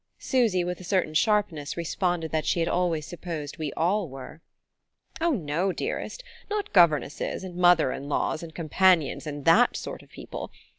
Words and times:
Susy, 0.17 0.63
with 0.63 0.79
a 0.79 0.83
certain 0.83 1.13
sharpness, 1.13 1.77
responded 1.77 2.31
that 2.31 2.43
she 2.43 2.59
had 2.59 2.67
always 2.67 3.05
supposed 3.05 3.57
we 3.59 3.71
all 3.73 4.09
were. 4.09 4.41
"Oh, 5.23 5.29
no, 5.29 5.71
dearest: 5.71 6.23
not 6.49 6.73
governesses 6.73 7.43
and 7.43 7.55
mothers 7.55 7.97
in 7.97 8.09
law 8.09 8.35
and 8.41 8.55
companions, 8.55 9.27
and 9.27 9.45
that 9.45 9.77
sort 9.77 10.01
of 10.01 10.09
people. 10.09 10.49